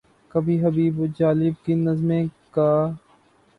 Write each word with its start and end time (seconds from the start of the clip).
کبھی 0.31 0.55
حبیب 0.63 0.95
جالب 1.17 1.63
کی 1.65 1.73
نظمیں 1.75 2.23
گا۔ 2.55 2.71